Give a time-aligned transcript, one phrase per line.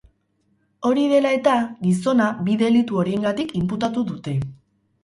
[0.89, 1.53] Hori dela eta,
[1.83, 4.37] gizona bi delitu horiengatik inputatu dute.